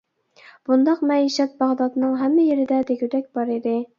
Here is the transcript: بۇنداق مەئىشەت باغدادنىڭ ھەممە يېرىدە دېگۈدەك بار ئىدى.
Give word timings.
بۇنداق 0.69 1.03
مەئىشەت 1.09 1.53
باغدادنىڭ 1.59 2.17
ھەممە 2.21 2.45
يېرىدە 2.47 2.79
دېگۈدەك 2.91 3.31
بار 3.39 3.55
ئىدى. 3.59 3.75